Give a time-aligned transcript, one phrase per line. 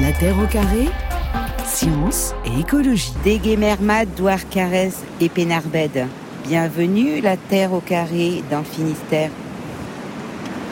[0.00, 0.88] La Terre au carré,
[1.66, 3.12] science et écologie.
[3.22, 6.06] Déguémermad, Douar Carès et Pénarbed.
[6.48, 9.30] Bienvenue, la Terre au carré dans le Finistère.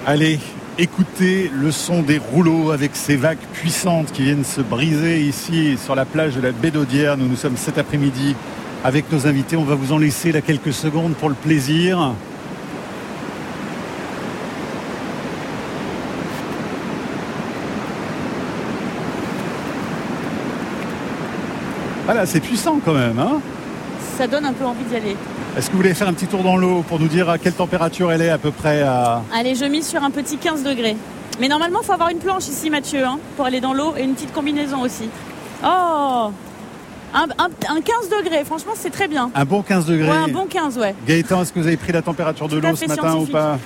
[0.06, 0.38] Allez,
[0.79, 5.95] écoutez le son des rouleaux avec ces vagues puissantes qui viennent se briser ici sur
[5.95, 7.19] la plage de la baie d'Audière.
[7.19, 8.35] Nous nous sommes cet après-midi
[8.83, 9.57] avec nos invités.
[9.57, 12.15] On va vous en laisser là quelques secondes pour le plaisir.
[22.08, 23.18] Voilà, c'est puissant quand même.
[23.18, 23.39] Hein
[24.16, 25.14] Ça donne un peu envie d'y aller.
[25.58, 27.53] Est-ce que vous voulez faire un petit tour dans l'eau pour nous dire à quelle
[27.53, 29.21] température elle est à peu près à...
[29.35, 30.96] Allez, je mise sur un petit 15 degrés.
[31.39, 34.05] Mais normalement, il faut avoir une planche ici, Mathieu, hein, pour aller dans l'eau et
[34.05, 35.11] une petite combinaison aussi.
[35.62, 36.30] Oh
[37.14, 39.30] un, un- un 15 degrés, franchement, c'est très bien.
[39.34, 40.08] Un bon 15 degrés.
[40.08, 40.94] Ouais, un bon 15, ouais.
[41.06, 43.58] Gaëtan, est-ce que vous avez pris la température de l'eau ce matin ou pas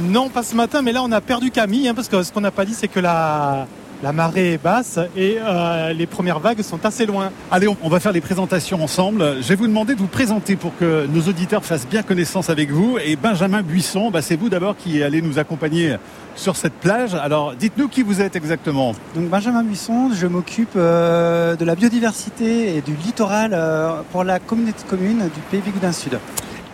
[0.00, 2.40] Non, pas ce matin, mais là on a perdu Camille, hein, parce que ce qu'on
[2.40, 3.66] n'a pas dit, c'est que la,
[4.02, 7.30] la marée est basse et euh, les premières vagues sont assez loin.
[7.50, 9.36] Allez, on- on va faire les présentations ensemble.
[9.40, 12.70] Je vais vous demander de vous présenter pour que nos auditeurs fassent bien connaissance avec
[12.70, 12.98] vous.
[13.04, 15.96] Et Benjamin Buisson, bah, c'est vous d'abord qui allez nous accompagner
[16.34, 17.14] sur cette plage.
[17.14, 18.94] Alors, dites-nous qui vous êtes exactement.
[19.14, 24.38] Donc Benjamin Buisson, je m'occupe euh, de la biodiversité et du littoral euh, pour la
[24.40, 26.18] communauté de communes du Pays Bigoudin Sud.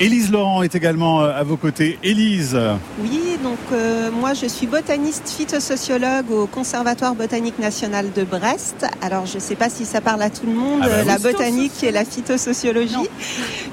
[0.01, 1.99] Élise Laurent est également euh, à vos côtés.
[2.05, 2.57] Élise,
[3.03, 8.87] Oui, donc euh, moi je suis botaniste phytosociologue au Conservatoire botanique national de Brest.
[9.03, 11.05] Alors je ne sais pas si ça parle à tout le monde, Ah bah euh,
[11.05, 11.23] la oui.
[11.23, 12.95] botanique et la phytosociologie.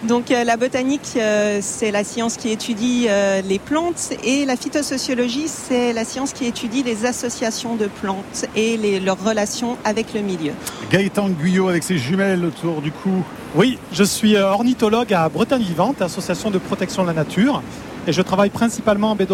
[0.05, 4.55] Donc euh, la botanique euh, c'est la science qui étudie euh, les plantes et la
[4.55, 10.11] phytosociologie c'est la science qui étudie les associations de plantes et les- leurs relations avec
[10.15, 10.53] le milieu.
[10.89, 13.23] Gaëtan Guyot avec ses jumelles autour du cou.
[13.57, 17.61] Oui, je suis euh, ornithologue à Bretagne Vivante, association de protection de la nature,
[18.05, 19.27] et je travaille principalement en baie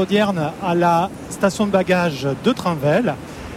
[0.64, 3.16] à la station de bagages de Trinvel,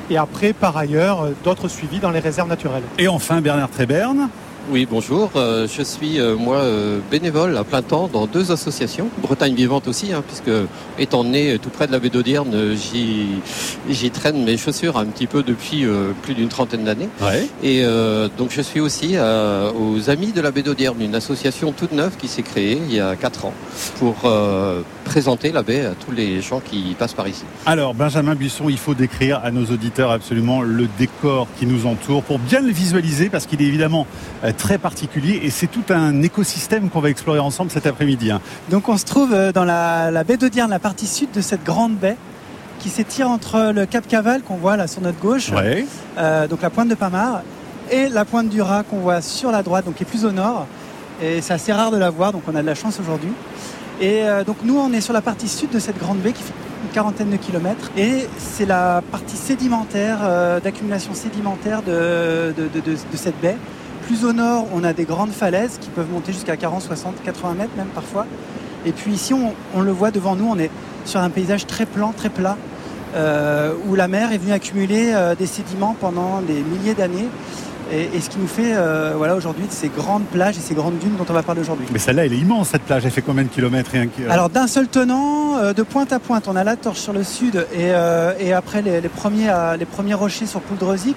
[0.09, 2.83] et après, par ailleurs, euh, d'autres suivis dans les réserves naturelles.
[2.99, 4.31] Et enfin, Bernard Tréberne.
[4.71, 5.31] Oui, bonjour.
[5.37, 9.09] Euh, je suis, euh, moi, euh, bénévole à plein temps dans deux associations.
[9.19, 10.51] Bretagne Vivante aussi, hein, puisque
[10.99, 15.43] étant né tout près de la baie d'Audierne, j'y, traîne mes chaussures un petit peu
[15.43, 15.85] depuis
[16.23, 17.09] plus d'une trentaine d'années.
[17.21, 17.49] Ouais.
[17.63, 17.83] Et
[18.39, 22.29] donc je suis aussi aux Amis de la baie d'Audierne, une association toute neuve qui
[22.29, 23.55] s'est créée il y a quatre ans
[23.99, 24.31] pour
[25.05, 27.45] présenter la baie à tous les gens qui passent par ici.
[27.67, 32.23] Alors, Benjamin Buisson, il faut décrire à nos auditeurs absolument le décor qui nous entoure
[32.23, 34.07] pour bien le visualiser parce qu'il est évidemment
[34.55, 38.31] très particulier et c'est tout un écosystème qu'on va explorer ensemble cet après-midi.
[38.31, 38.41] hein.
[38.71, 41.65] Donc on se trouve euh, dans la, la baie d'Audierne, la partie sud de cette
[41.65, 42.17] grande baie
[42.81, 45.87] qui s'étire entre le Cap Caval qu'on voit là sur notre gauche, Ouais.
[46.19, 47.43] euh, donc la pointe de Pamar,
[47.91, 50.33] et la pointe du Raz qu'on voit sur la droite, donc qui est plus au
[50.33, 50.67] nord.
[51.23, 53.31] Et c'est assez rare de la voir, donc on a de la chance aujourd'hui.
[54.01, 56.43] Et euh, donc nous, on est sur la partie sud de cette grande baie qui
[56.43, 57.91] fait une quarantaine de kilomètres.
[57.97, 63.57] Et c'est la partie sédimentaire, euh, d'accumulation sédimentaire de, de, de- de- de cette baie.
[64.07, 67.55] Plus au nord, on a des grandes falaises qui peuvent monter jusqu'à 40, 60, 80
[67.55, 68.27] mètres même parfois.
[68.87, 70.71] Et puis ici, on, on le voit devant nous, on est
[71.07, 72.57] sur un paysage très plan, très plat,
[73.17, 77.29] euh, où la mer est venue accumuler euh, des sédiments pendant des milliers d'années.
[77.93, 80.99] Et, et ce qui nous fait euh, voilà, aujourd'hui ces grandes plages et ces grandes
[80.99, 81.87] dunes dont on va parler aujourd'hui.
[81.93, 83.05] Mais celle-là, elle est immense cette plage.
[83.05, 86.19] Elle fait combien de kilomètres rien que- Alors d'un seul tenant, euh, de pointe à
[86.19, 89.53] pointe, on a la torche sur le sud et, euh, et après les, les premiers,
[89.79, 91.17] les premiers rochers sur Pouldreuzic,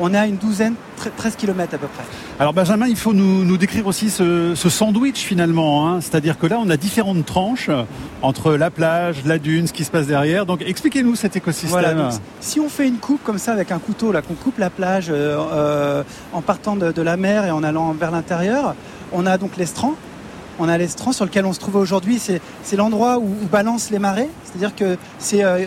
[0.00, 2.02] on est à une douzaine, tre- 13 km à peu près.
[2.40, 5.88] Alors Benjamin, il faut nous, nous décrire aussi ce, ce sandwich finalement.
[5.88, 6.00] hein.
[6.00, 7.70] C'est-à-dire que là, on a différentes tranches
[8.22, 10.46] entre la plage, la dune, ce qui se passe derrière.
[10.46, 11.70] Donc expliquez-nous cet écosystème.
[11.70, 14.58] Voilà, donc, si on fait une coupe comme ça avec un couteau, là, qu'on coupe
[14.58, 18.74] la plage euh, euh, en partant de, de la mer et en allant vers l'intérieur,
[19.12, 19.94] on a donc l'estran.
[20.58, 22.18] On a l'estran sur lequel on se trouve aujourd'hui.
[22.20, 24.28] C'est, c'est l'endroit où, où balancent les marées.
[24.44, 25.66] C'est-à-dire que c'est, euh,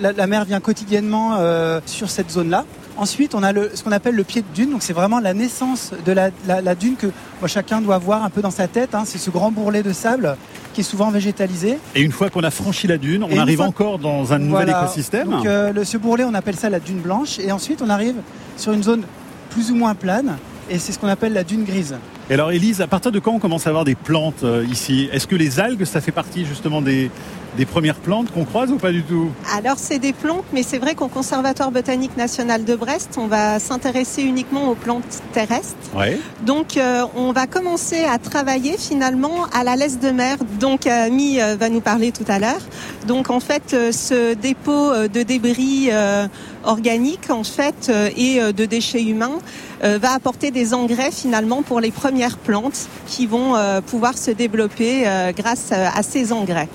[0.00, 2.64] la, la mer vient quotidiennement euh, sur cette zone-là.
[2.96, 4.70] Ensuite, on a le, ce qu'on appelle le pied de dune.
[4.70, 7.08] Donc, c'est vraiment la naissance de la, la- la dune que
[7.40, 8.94] moi, chacun doit voir un peu dans sa tête.
[8.94, 9.02] hein.
[9.04, 10.36] C'est ce grand bourrelet de sable
[10.72, 11.78] qui est souvent végétalisé.
[11.94, 14.66] Et une fois qu'on a franchi la dune, on arrive fois- encore dans un nouvel
[14.66, 14.82] Voilà.
[14.84, 15.28] écosystème.
[15.30, 17.38] Donc, euh, le, ce bourrelet, on appelle ça la dune blanche.
[17.40, 18.16] Et ensuite, on arrive
[18.56, 19.02] sur une zone
[19.50, 20.36] plus ou moins plane.
[20.70, 21.94] Et c'est ce qu'on appelle la dune grise.
[22.30, 25.10] Et alors Élise, à partir de quand on commence à avoir des plantes euh, ici?
[25.12, 27.10] Est-ce que les algues, ça fait partie justement des,
[27.58, 29.30] des premières plantes qu'on croise ou pas du tout?
[29.54, 33.58] Alors c'est des plantes, mais c'est vrai qu'au Conservatoire botanique national de Brest, on va
[33.58, 35.76] s'intéresser uniquement aux plantes terrestres.
[35.94, 36.18] Ouais.
[36.46, 40.38] Donc euh, on va commencer à travailler finalement à la laisse de mer.
[40.58, 42.62] Donc euh, Mi euh, va nous parler tout à l'heure.
[43.06, 46.26] Donc en fait euh, ce dépôt de débris euh,
[46.64, 49.38] organiques en fait euh, et de déchets humains
[49.84, 55.06] va apporter des engrais finalement pour les premières plantes qui vont euh, pouvoir se développer
[55.06, 56.68] euh, grâce euh, à ces engrais.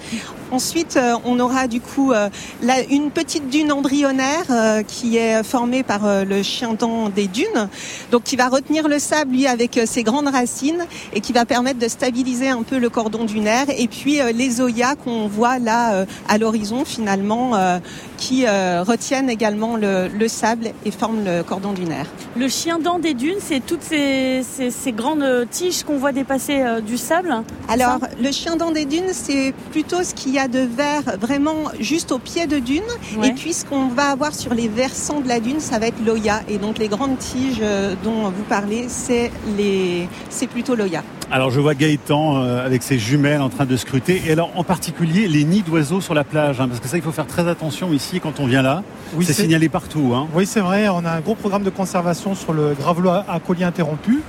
[0.51, 2.27] Ensuite, euh, on aura du coup euh,
[2.89, 7.69] une petite dune embryonnaire euh, qui est formée par euh, le chien dent des dunes,
[8.11, 11.45] donc qui va retenir le sable lui avec euh, ses grandes racines et qui va
[11.45, 13.67] permettre de stabiliser un peu le cordon dunaire.
[13.77, 17.77] Et puis euh, les zoyas qu'on voit là euh, à l'horizon finalement, euh,
[18.17, 22.07] qui euh, retiennent également le, le sable et forment le cordon dunaire.
[22.35, 26.81] Le chien des dunes, c'est toutes ces, ces- ces grandes tiges qu'on voit dépasser euh,
[26.81, 27.33] du sable.
[27.67, 31.63] Alors, le chien dent des dunes, c'est plutôt ce qu'il y a de vert vraiment
[31.79, 32.83] juste au pied de dune.
[33.17, 33.29] Ouais.
[33.29, 36.03] Et puis, ce qu'on va avoir sur les versants de la dune, ça va être
[36.05, 36.41] l'oya.
[36.47, 41.03] Et donc, les grandes tiges euh, dont vous parlez, c'est les, c'est plutôt l'oya.
[41.31, 44.19] Alors je vois Gaëtan euh, avec ses jumelles en train de scruter.
[44.25, 47.03] Et alors en particulier les nids d'oiseaux sur la plage, hein, parce que ça il
[47.03, 48.81] faut faire très attention ici quand on vient là.
[49.13, 50.13] Oui, c'est signalé partout.
[50.15, 50.27] Hein.
[50.33, 53.11] Oui, c'est vrai, on a un gros programme de conservation sur le gravelot
[53.45, 54.21] collier interrompu,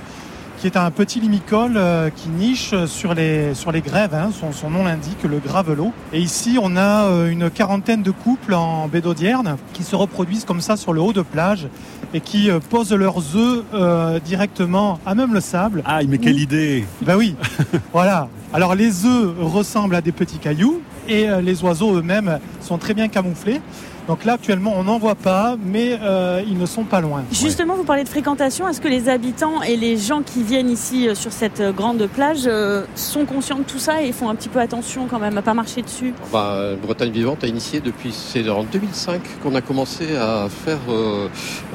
[0.61, 4.13] qui est un petit limicole euh, qui niche sur les, sur les grèves.
[4.13, 4.29] hein.
[4.39, 5.91] Son, son nom l'indique, le gravelot.
[6.13, 10.45] Et ici, on a euh, une quarantaine de couples en baie d'Audierne qui se reproduisent
[10.45, 11.67] comme ça sur le haut de plage
[12.13, 15.81] et qui euh, posent leurs œufs euh, directement à même le sable.
[15.83, 17.35] Ah mais quelle idée Ben oui,
[17.91, 18.27] voilà.
[18.53, 23.07] Alors les œufs ressemblent à des petits cailloux et les oiseaux eux-mêmes sont très bien
[23.07, 23.61] camouflés.
[24.07, 27.23] Donc là actuellement on n'en voit pas, mais euh, ils ne sont pas loin.
[27.31, 28.67] Justement, vous parlez de fréquentation.
[28.67, 32.07] Est-ce que les habitants et les gens qui viennent ici euh, sur cette euh, grande
[32.07, 35.37] plage euh, sont conscients de tout ça et font un petit peu attention quand même
[35.37, 36.13] à pas marcher dessus?
[36.31, 41.27] Bah, Bretagne Vivante a initié depuis, c'est en 2005 qu'on a commencé à faire euh,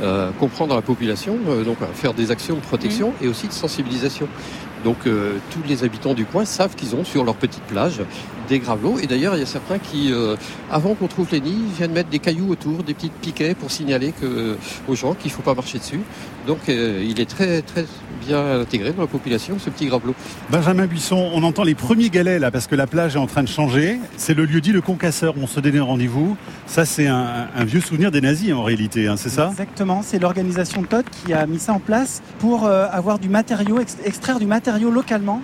[0.02, 3.46] euh, comprendre à la population, euh, donc à faire des actions de protection et aussi
[3.46, 4.29] de sensibilisation.
[4.84, 8.02] Donc euh, tous les habitants du coin savent qu'ils ont sur leur petite plage
[8.48, 8.98] des gravelots.
[9.02, 10.37] Et d'ailleurs, il y a certains qui, euh,
[10.70, 14.12] avant qu'on trouve les nids, viennent mettre des cailloux autour, des petites piquets pour signaler
[14.12, 14.56] que,
[14.88, 16.00] aux gens qu'il ne faut pas marcher dessus.
[16.46, 17.84] Donc euh, il est très très
[18.26, 20.14] bien intégré dans la population, ce petit gravelot.
[20.50, 23.43] Benjamin Buisson, on entend les premiers galets là parce que la plage est en train
[23.43, 23.98] de changer.
[24.16, 26.37] C'est le lieu dit le Concasseur où on se donnait rendez-vous.
[26.66, 29.48] Ça c'est un, un vieux souvenir des nazis en réalité, hein, c'est ça?
[29.50, 33.81] Exactement, c'est l'organisation TOT qui a mis ça en place pour euh, avoir du matériau,
[33.81, 35.43] ex- extraire du matériau localement.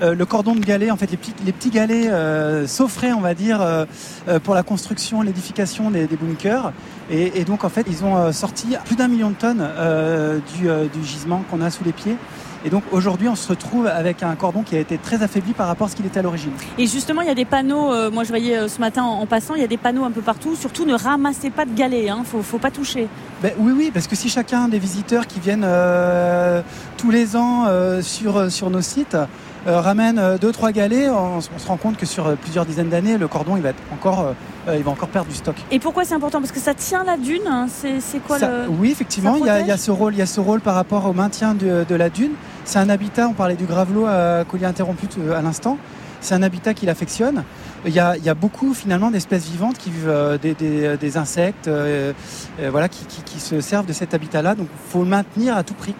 [0.00, 3.20] Euh, le cordon de galets, en fait, les petits, les petits galets euh, s'offraient, on
[3.20, 3.84] va dire, euh,
[4.28, 6.72] euh, pour la construction, l'édification des, des bunkers.
[7.10, 10.38] Et, et donc, en fait, ils ont euh, sorti plus d'un million de tonnes euh,
[10.56, 12.16] du, euh, du gisement qu'on a sous les pieds.
[12.64, 15.68] Et donc, aujourd'hui, on se retrouve avec un cordon qui a été très affaibli par
[15.68, 16.50] rapport à ce qu'il était à l'origine.
[16.76, 17.92] Et justement, il y a des panneaux.
[17.92, 20.04] euh, moi, je voyais euh, ce matin en, en passant, il y a des panneaux
[20.04, 20.56] un peu partout.
[20.56, 22.08] Surtout, ne ramassez pas de galets.
[22.08, 23.06] Hein, faut, faut pas toucher.
[23.42, 26.60] Ben, oui, oui, parce que si chacun des visiteurs qui viennent euh,
[26.98, 29.16] tous les ans euh, sur, sur nos sites
[29.66, 32.66] euh, ramène euh, deux trois galets, on, on se rend compte que sur euh, plusieurs
[32.66, 34.34] dizaines d'années, le cordon il va être encore,
[34.68, 35.56] euh, il va encore perdre du stock.
[35.70, 36.40] Et pourquoi c'est important?
[36.40, 37.42] Parce que ça tient la dune.
[37.48, 39.80] hein, C'est quoi Ça- le Oui, effectivement, il y, a, il y a protège?
[39.84, 42.32] ce rôle, il y a ce rôle par rapport au maintien de, de la dune.
[42.64, 43.28] C'est un habitat.
[43.28, 45.78] On parlait du gravelot à collier interrompu euh, à l'instant.
[46.20, 47.44] C'est un habitat qu'il affectionne.
[47.86, 50.96] Il y, a, il y a beaucoup finalement d'espèces vivantes qui vivent euh, des, des-
[50.96, 52.12] des insectes, euh,
[52.60, 54.54] euh, voilà, qui, qui- qui se servent de cet habitat-là.
[54.56, 55.94] Donc, il faut le maintenir à tout prix.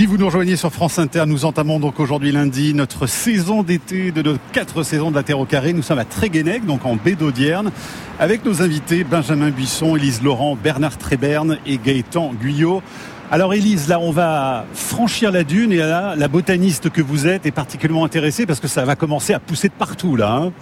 [0.00, 4.12] Si vous nous rejoignez sur France Inter, nous entamons donc aujourd'hui lundi notre saison d'été
[4.12, 5.74] de nos quatre saisons de la Terre au Carré.
[5.74, 7.70] Nous sommes à Tréguenec, donc en baie d'Audierne,
[8.18, 12.82] avec nos invités Benjamin Buisson, Élise Laurent, Bernard Tréberne et Gaëtan Guyot.
[13.30, 17.44] Alors Élise, là on va franchir la dune et là la botaniste que vous êtes
[17.44, 20.32] est particulièrement intéressée parce que ça va commencer à pousser de partout là.
[20.32, 20.52] hein.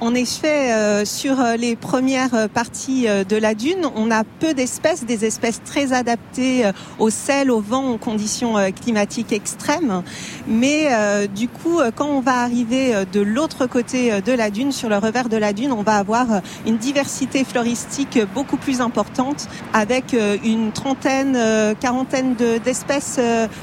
[0.00, 4.54] En effet, euh, sur euh, les premières euh, parties de la dune, on a peu
[4.54, 10.02] d'espèces, des espèces très adaptées au sel, au vent, aux conditions climatiques extrêmes.
[10.46, 10.88] Mais
[11.34, 15.28] du coup, quand on va arriver de l'autre côté de la dune, sur le revers
[15.28, 16.26] de la dune, on va avoir
[16.66, 20.14] une diversité floristique beaucoup plus importante, avec
[20.44, 21.38] une trentaine,
[21.80, 23.18] quarantaine de- d'espèces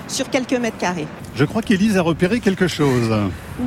[0.08, 1.08] sur quelques mètres carrés.
[1.36, 3.13] Je crois qu'Élise a repéré quelque chose.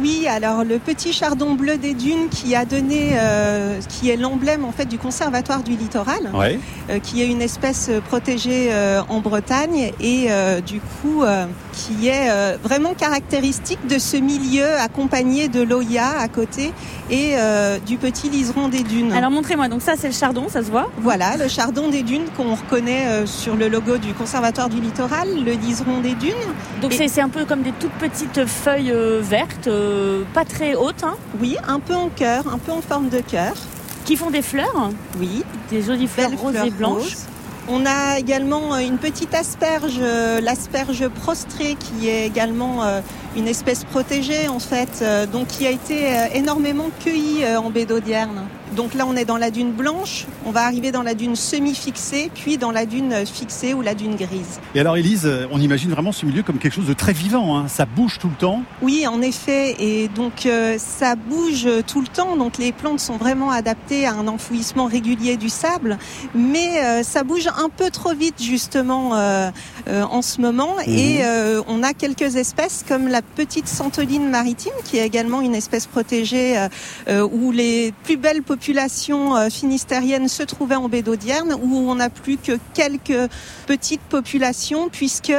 [0.01, 4.65] Oui, alors le petit chardon bleu des dunes qui a donné, euh, qui est l'emblème
[4.65, 6.59] en fait du conservatoire du littoral, Ouais.
[6.89, 11.45] euh, qui est une espèce protégée euh, en Bretagne et euh, du coup euh,
[11.75, 16.73] qui est euh, vraiment caractéristique de ce milieu accompagné de l'Oya à côté
[17.11, 19.13] et euh, du petit liseron des dunes.
[19.13, 19.69] Alors montrez-moi.
[19.69, 20.91] Donc ça, c'est le chardon, ça se voit?
[21.03, 25.29] Voilà, le chardon des dunes qu'on reconnaît euh, sur le logo du conservatoire du littoral,
[25.45, 26.33] le liseron des dunes.
[26.83, 30.45] Donc Et- c'est c'est un peu comme des toutes petites feuilles euh, vertes, euh, pas
[30.45, 33.55] très hautes, hein, Oui, un peu en cœur, un peu en forme de cœur.
[34.05, 37.03] qui font des fleurs, Oui, des jolies fleurs roses fleurs et blanches.
[37.03, 37.27] roses.
[37.71, 40.01] On a également euh, une petite asperge,
[40.43, 42.83] l'asperge prostrée, qui est également
[43.39, 47.71] une espèce protégée en fait, euh, donc qui a été euh, énormément cueillie euh, en
[47.71, 48.49] baie d'Audierne.
[48.77, 52.31] Donc là, on est dans la dune blanche, on va arriver dans la dune semi-fixée,
[52.35, 54.61] puis dans la dune fixée ou la dune grise.
[54.75, 57.57] Et alors, Élise, on imagine vraiment ce milieu comme quelque chose de très vivant.
[57.57, 57.69] Hein.
[57.69, 58.63] Ça bouge tout le temps.
[58.83, 59.77] Oui, en effet.
[59.81, 62.37] Et donc, euh, ça bouge tout le temps.
[62.37, 65.99] Donc, les plantes sont vraiment adaptées à un enfouissement régulier du sable.
[66.35, 69.51] Mais euh, ça bouge un peu trop vite, justement, euh,
[69.87, 70.77] en ce moment.
[70.87, 71.21] Et
[71.67, 76.69] on a quelques espèces comme la petite santoline maritime, qui est également une espèce protégée
[77.09, 82.37] où les plus belles populations finistériennes se trouvaient en baie d'Audierne, où on n'a plus
[82.37, 83.31] que quelques
[83.67, 85.33] petites populations, puisque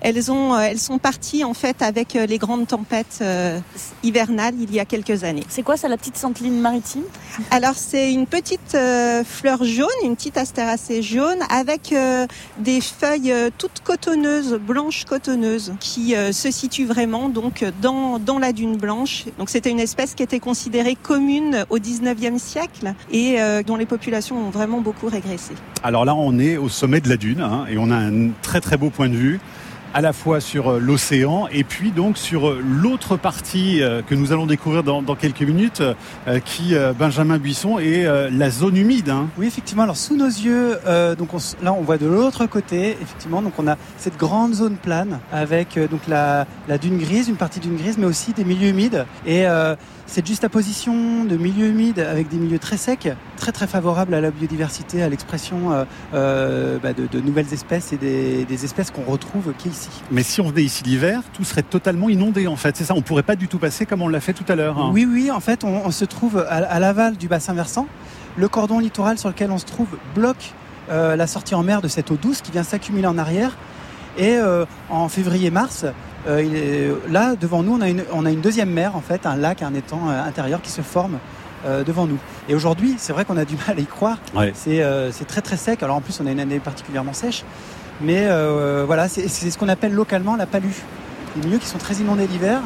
[0.00, 3.22] elles ont, elles sont parties en fait avec les grandes tempêtes
[4.02, 5.44] hivernales il y a quelques années.
[5.48, 7.04] C'est quoi ça, la petite santoline maritime?
[7.50, 8.76] Alors c'est une petite
[9.24, 11.94] fleur jaune, une petite astéracée jaune, avec
[12.58, 18.76] des feuilles toutes cotonneuses, blanches cotonneuses, qui se situent vraiment donc dans, dans la dune
[18.76, 19.24] blanche.
[19.38, 24.36] Donc c'était une espèce qui était considérée commune au 19e siècle et dont les populations
[24.36, 25.54] ont vraiment beaucoup régressé.
[25.82, 28.60] Alors là, on est au sommet de la dune hein, et on a un très
[28.60, 29.40] très beau point de vue
[29.94, 34.82] à la fois sur l'océan et puis donc sur l'autre partie que nous allons découvrir
[34.82, 35.82] dans, quelques minutes,
[36.44, 39.10] qui Benjamin Buisson est la zone humide.
[39.10, 39.28] Hein.
[39.38, 39.82] Oui, effectivement.
[39.82, 43.54] Alors sous nos yeux, euh, donc on, là on voit de l'autre côté, effectivement, donc
[43.58, 46.46] on a cette grande zone plane avec donc la,
[46.80, 49.74] dune grise, une partie dune grise, mais aussi des milieux humides et euh,
[50.12, 54.30] cette juxtaposition de milieux humides avec des milieux très secs, très très favorable à la
[54.30, 59.10] biodiversité, à l'expression euh, euh, bah de, de, nouvelles espèces et des, des espèces qu'on
[59.10, 59.88] retrouve qui ici.
[60.10, 62.76] Mais si on venait ici l'hiver, tout serait totalement inondé en fait.
[62.76, 64.78] C'est ça, on pourrait pas du tout passer comme on l'a fait tout à l'heure.
[64.78, 64.90] Hein.
[64.92, 67.86] Oui, oui, en fait, on, on se trouve à, à l'aval du bassin versant.
[68.36, 70.52] Le cordon littoral sur lequel on se trouve bloque
[70.90, 73.56] euh, la sortie en mer de cette eau douce qui vient s'accumuler en arrière.
[74.18, 75.86] Et euh, en février-mars,
[76.26, 79.00] euh, il est, là, devant nous, on a, une, on a une deuxième mer, en
[79.00, 81.18] fait, un lac, un étang euh, intérieur qui se forme
[81.64, 82.18] euh, devant nous.
[82.48, 84.18] Et aujourd'hui, c'est vrai qu'on a du mal à y croire.
[84.34, 84.52] Ouais.
[84.52, 85.82] C'est euh, très très sec.
[85.84, 87.44] Alors en plus, on a une année particulièrement sèche.
[88.00, 90.72] Mais euh, voilà, c'est ce qu'on appelle localement la palue.
[91.36, 92.60] Des milieux qui sont très inondés l'hiver.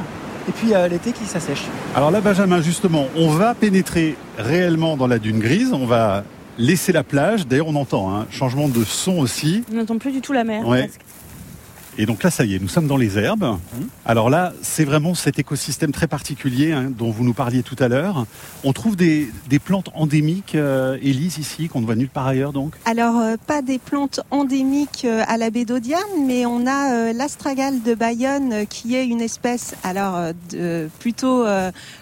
[0.48, 1.64] Et puis l'été qui s'assèche.
[1.94, 5.72] Alors là, Benjamin, justement, on va pénétrer réellement dans la dune grise.
[5.74, 6.24] On va
[6.56, 7.46] laisser la plage.
[7.46, 9.64] D'ailleurs, on entend un hein, changement de son aussi.
[9.72, 10.66] On n'entend plus du tout la mer.
[10.66, 10.88] Ouais.
[11.98, 13.44] Et donc là, ça y est, nous sommes dans les herbes.
[13.44, 13.84] Mmh.
[14.04, 17.88] Alors là, c'est vraiment cet écosystème très particulier hein, dont vous nous parliez tout à
[17.88, 18.26] l'heure.
[18.64, 22.52] On trouve des, des plantes endémiques, euh, Élise, ici, qu'on ne voit nulle part ailleurs
[22.52, 22.74] donc?
[22.84, 27.12] Alors, euh, pas des plantes endémiques euh, à la baie d'Audierne, mais on a euh,
[27.12, 31.44] l'astragale de Bayonne, euh, qui est une espèce, alors de, plutôt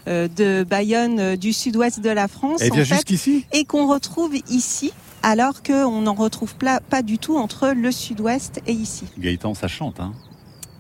[0.07, 2.61] de Bayonne du sud-ouest de la France.
[2.63, 3.47] Elle vient jusqu'ici?
[3.53, 4.93] Et qu'on retrouve ici
[5.25, 9.07] alors qu'on n'en retrouve pas, pas du tout entre le sud-ouest et ici.
[9.19, 10.13] Gaëtan, ça chante, hein?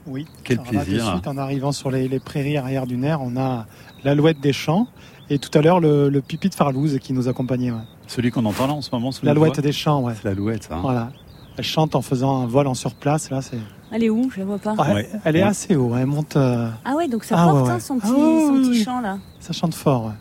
[0.06, 0.26] Oui.
[0.44, 0.98] Quel Alors plaisir.
[0.98, 3.66] Là, de suite, en arrivant sur les, les, prairies arrière du Nerf, on a
[4.04, 4.86] l'alouette des champs
[5.30, 7.70] et tout à l'heure le, le, pipi de Farlouse qui nous accompagnait.
[7.70, 7.78] Ouais.
[8.06, 10.12] Celui qu'on entend là en ce moment L'alouette des champs, ouais.
[10.14, 10.80] C'est l'alouette, hein.
[10.82, 11.10] Voilà.
[11.56, 13.58] Elle chante en faisant un vol en surplace, là, c'est...
[13.92, 14.28] Elle est où?
[14.30, 14.74] Je la vois pas.
[14.74, 15.10] Ouais, ouais.
[15.24, 16.36] Elle est assez haut, elle monte...
[16.36, 16.68] Euh...
[16.84, 19.18] Ah ouais, donc ça ah, porte hein, son petit, ah, son petit chant, là.
[19.40, 20.12] Ça chante fort, ouais.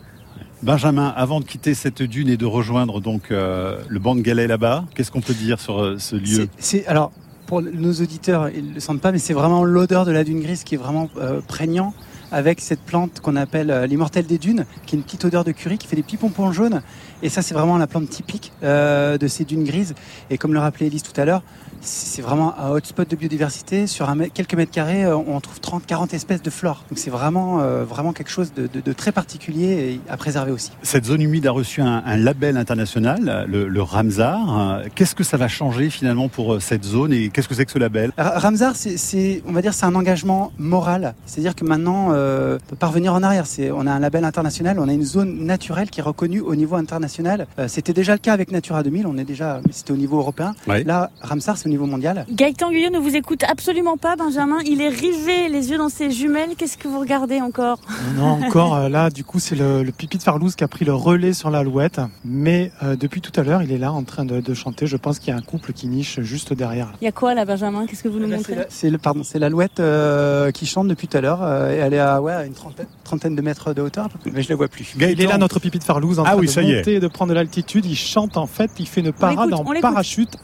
[0.64, 4.48] Benjamin, avant de quitter cette dune et de rejoindre donc euh, le banc de galets
[4.48, 6.48] là-bas, qu'est-ce qu'on peut dire sur euh, ce lieu?
[6.58, 7.12] C'est alors
[7.46, 10.64] pour nos auditeurs, ils le sentent pas, mais c'est vraiment l'odeur de la dune grise
[10.64, 11.92] qui est vraiment euh, prégnant
[12.32, 15.52] avec cette plante qu'on appelle euh, l'immortel des dunes, qui est une petite odeur de
[15.52, 16.82] curry, qui fait des petits pompons jaunes.
[17.22, 19.94] Et ça, c'est vraiment la plante typique euh, de ces dunes grises.
[20.30, 21.42] Et comme le rappelait Elise tout à l'heure,
[21.80, 23.86] c'est vraiment un hotspot de biodiversité.
[23.86, 26.84] Sur un, quelques mètres carrés, on trouve 30, 40 espèces de flore.
[26.88, 30.50] Donc c'est vraiment, euh, vraiment quelque chose de, de, de, très particulier et à préserver
[30.50, 30.70] aussi.
[30.82, 34.82] Cette zone humide a reçu un, un label international, le, le Ramsar.
[34.94, 37.78] Qu'est-ce que ça va changer finalement pour cette zone et qu'est-ce que c'est que ce
[37.78, 38.12] label?
[38.16, 41.14] Ramsar, c'est, on va dire, c'est un engagement moral.
[41.26, 42.23] C'est-à-dire que maintenant, euh,
[42.64, 43.46] on peut pas revenir en arrière.
[43.46, 46.54] C'est, on a un label international, on a une zone naturelle qui est reconnue au
[46.54, 47.46] niveau international.
[47.58, 50.54] Euh, c'était déjà le cas avec Natura 2000, on est déjà, c'était au niveau européen.
[50.66, 50.84] Ouais.
[50.84, 52.26] Là, Ramsar, c'est au niveau mondial.
[52.30, 54.58] Gaëtan Guyot ne vous écoute absolument pas, Benjamin.
[54.64, 56.50] Il est rivé, les yeux dans ses jumelles.
[56.56, 57.78] Qu'est-ce que vous regardez encore?
[58.16, 58.74] Non, encore.
[58.74, 61.32] Euh, là, du coup, c'est le, le, pipi de Farlouse qui a pris le relais
[61.32, 62.00] sur l'alouette.
[62.24, 64.86] Mais euh, depuis tout à l'heure, il est là en train de, de chanter.
[64.86, 66.92] Je pense qu'il y a un couple qui niche juste derrière.
[67.00, 67.86] Il y a quoi là, Benjamin?
[67.86, 68.56] Qu'est-ce que vous nous Là, montrez?
[68.68, 71.40] C'est le, pardon, c'est l'alouette euh, qui chante depuis tout à l'heure.
[71.42, 74.42] Euh, et elle est à, ouais, à une trentaine, trentaine de mètres de hauteur, mais
[74.42, 74.96] je ne la vois plus.
[74.96, 75.12] Gaëtan.
[75.12, 77.08] Il est là, notre pipi de Farlouse, en ah train oui, de ça monter, de
[77.08, 77.84] prendre de l'altitude.
[77.86, 80.36] Il chante en fait, il fait une parade écoute, en parachute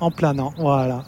[0.00, 0.52] en planant.
[0.58, 1.04] Voilà.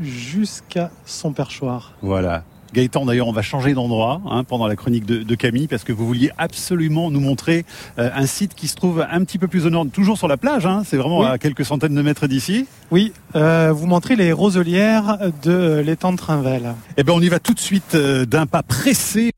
[0.00, 1.92] Jusqu'à son perchoir.
[2.02, 2.44] Voilà.
[2.76, 5.94] Gaëtan, d'ailleurs, on va changer d'endroit hein, pendant la chronique de, de, Camille parce que
[5.94, 7.64] vous vouliez absolument nous montrer
[7.98, 10.36] euh, un site qui se trouve un petit peu plus au nord, toujours sur la
[10.36, 10.66] plage.
[10.66, 11.26] Hein, c'est vraiment oui.
[11.26, 12.66] à quelques centaines de mètres d'ici.
[12.90, 16.74] Oui, euh, vous montrez les roselières de l'étang de Trinvel.
[16.98, 19.32] Eh bien, on y va tout de suite euh, d'un pas pressé.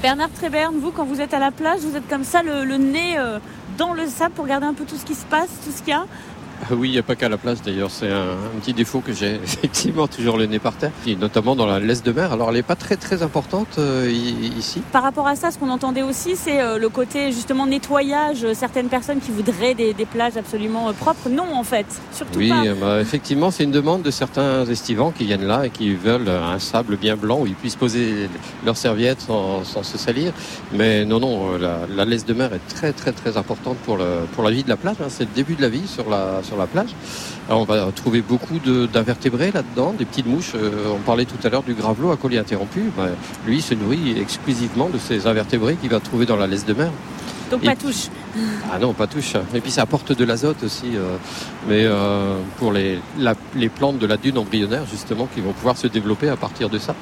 [0.00, 2.76] Bernard Tréberne, vous, quand vous êtes à la plage, vous êtes comme ça, le, le
[2.76, 3.40] nez euh,
[3.78, 5.90] dans le sable pour regarder un peu tout ce qui se passe, tout ce qu'il
[5.90, 6.04] y a
[6.70, 9.12] Oui, il n'y a pas qu'à la plage d'ailleurs, c'est un, un petit défaut que
[9.12, 12.32] j'ai, effectivement, toujours le nez par terre, et notamment dans la laisse de mer.
[12.32, 14.82] Alors elle n'est pas très très importante euh, ici.
[14.92, 18.44] Par rapport à ça, ce qu'on entendait aussi, c'est euh, le côté justement nettoyage.
[18.44, 22.38] Euh, Certaines personnes qui voudraient des, des plages absolument euh, propres, non en fait, surtout
[22.38, 22.64] Oui, pas.
[22.64, 26.28] euh, bah, effectivement, c'est une demande de certains estivants qui viennent là et qui veulent
[26.28, 28.28] un sable bien blanc où ils puissent poser
[28.64, 30.32] leurs serviettes sans, sans se salir.
[30.72, 33.96] Mais non, non, euh, la, la laisse de mer est très très très importante pour,
[33.96, 34.04] le,
[34.34, 34.96] pour la vie de la plage.
[35.00, 35.06] hein.
[35.08, 36.90] C'est le début de la vie sur la, sur la plage.
[37.48, 40.52] Alors, on va trouver beaucoup d'invertébrés là-dedans, des petites mouches.
[40.54, 42.90] Euh, on parlait tout à l'heure du gravelot à collier interrompu.
[42.96, 43.08] Bah,
[43.46, 46.90] lui, se nourrit exclusivement de ces invertébrés qu'il va trouver dans la laisse de mer.
[47.50, 48.08] Donc pas touche.
[48.72, 49.34] Ah non, pas touche.
[49.54, 51.16] Et puis ça apporte de l'azote aussi, euh,
[51.68, 55.76] mais euh, pour les, la- les plantes de la dune embryonnaire justement qui vont pouvoir
[55.76, 56.94] se développer à partir de ça.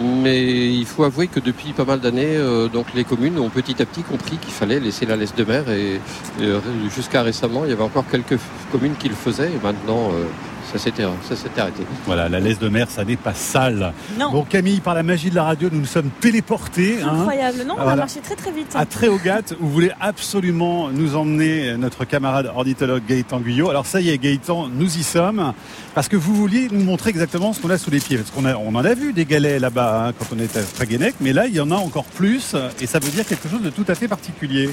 [0.00, 3.80] Mais il faut avouer que depuis pas mal d'années, euh, donc les communes ont petit
[3.82, 6.00] à petit compris qu'il fallait laisser la laisse de mer et,
[6.40, 6.52] et,
[6.94, 8.38] jusqu'à récemment, il y avait encore quelques
[8.72, 10.24] communes qui le faisaient et maintenant euh,
[10.72, 11.82] ça s'était ça s'était arrêté.
[12.06, 13.92] Voilà, la laisse de mer, ça n'est pas sale.
[14.18, 17.58] Non, Bon, Camille, par la magie de la radio, nous nous sommes téléportés hein, incroyable.
[17.66, 17.90] Non, on Voilà.
[17.90, 18.72] va marcher très très vite.
[18.74, 23.70] à Tréogat, où vous voulez absolument nous emmener notre camarade ornithologue Gaëtan Guyot.
[23.70, 25.52] Alors ça y est, Gaëtan, nous y sommes,
[25.94, 28.16] parce que vous vouliez nous montrer exactement ce qu'on a sous les pieds.
[28.16, 30.62] Parce qu'on a, on en a vu des galets là-bas hein, quand on était à
[30.62, 33.62] Fraguenec, mais là, il y en a encore plus, et ça veut dire quelque chose
[33.62, 34.70] de tout à fait particulier.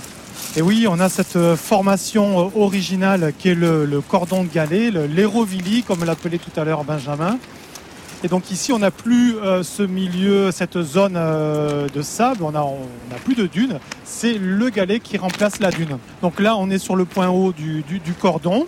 [0.56, 4.50] Et oui, on a cette euh, formation euh, originale qui est le, le cordon de
[4.50, 7.38] galet, le- l'érovili, comme l'appelait tout à l'heure Benjamin.
[8.24, 12.52] Et donc ici, on n'a plus euh, ce milieu, cette zone euh, de sable, on
[12.52, 12.78] n'a on
[13.26, 13.80] plus de dune.
[14.04, 15.98] C'est le galet qui remplace la dune.
[16.22, 18.68] Donc là, on est sur le point haut du, du- du cordon.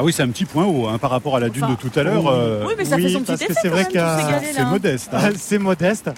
[0.00, 1.88] Ah oui, c'est un petit point haut hein, par rapport à la dune Enfin, de
[1.88, 2.24] tout à l'heure.
[2.24, 2.30] oui.
[2.32, 5.10] euh, Oui, mais ça fait son petit parce que effet c'est vrai galets, c'est modeste.
[5.12, 5.30] hein.
[5.36, 6.10] c'est modeste.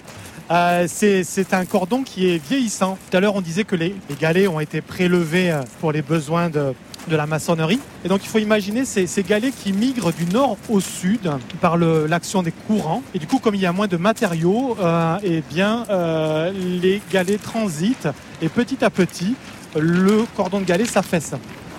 [0.51, 2.97] Euh, c'est un cordon qui est vieillissant.
[3.09, 6.49] Tout à l'heure, on disait que les, galets ont été prélevés euh, pour les besoins
[6.49, 6.73] de,
[7.09, 7.79] la maçonnerie.
[8.03, 11.31] Et donc, il faut imaginer ces, galets qui migrent du nord au sud
[11.61, 13.01] par l'action des courants.
[13.15, 15.85] Et du coup, comme il y a moins de matériaux, euh, eh bien,
[16.53, 18.09] les galets transitent.
[18.41, 19.35] Et petit à petit,
[19.75, 21.33] le cordon de galet s'affaisse.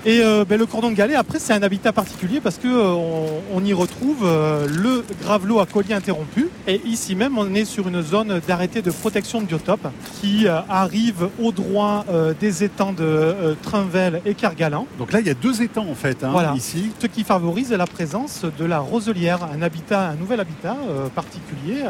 [0.05, 2.89] Et euh, ben, le cordon de galet, après, c'est un habitat particulier parce que euh,
[2.91, 6.49] on, on y retrouve euh, le gravelot à collier interrompu.
[6.67, 9.87] Et ici même, on est sur une zone d'arrêté de protection de biotope
[10.21, 12.05] qui euh, arrive au droit
[12.41, 14.87] des étangs de Trinvel et Kergalan.
[14.99, 16.53] Donc là, il y a deux étangs en fait, hein, Voilà.
[16.57, 16.91] ici.
[17.01, 20.77] Ce qui favorise la présence de la roselière, un habitat, un nouvel habitat
[21.15, 21.83] particulier.